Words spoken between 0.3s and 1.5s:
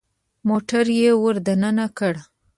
موټر يې ور